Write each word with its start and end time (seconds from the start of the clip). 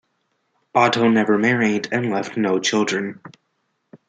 Otto 0.73 1.07
never 1.09 1.37
married 1.37 1.89
and 1.91 2.09
left 2.09 2.35
no 2.35 2.57
children. 2.57 3.21